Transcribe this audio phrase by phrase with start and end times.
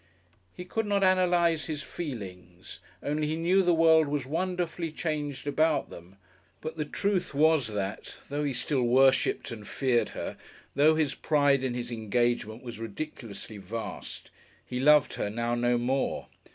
[0.55, 5.91] He could not analyse his feelings, only he knew the world was wonderfully changed about
[5.91, 6.15] them,
[6.59, 10.37] but the truth was that, though he still worshipped and feared her,
[10.73, 14.31] though his pride in his engagement was ridiculously vast,
[14.65, 16.25] he loved her now no more.